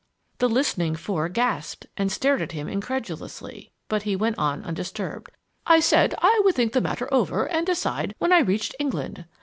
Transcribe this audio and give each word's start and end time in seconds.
The 0.39 0.49
listening 0.49 0.95
four 0.95 1.29
gasped 1.29 1.85
and 1.95 2.11
stared 2.11 2.41
at 2.41 2.53
him 2.53 2.67
incredulously, 2.67 3.71
but 3.87 4.01
he 4.01 4.15
went 4.15 4.39
on 4.39 4.63
undisturbed. 4.63 5.31
"I 5.67 5.79
said 5.79 6.15
I 6.17 6.41
would 6.43 6.55
think 6.55 6.73
the 6.73 6.81
matter 6.81 7.07
over 7.13 7.47
and 7.47 7.67
decide 7.67 8.15
when 8.17 8.33
I 8.33 8.39
reached 8.39 8.73
England. 8.79 9.25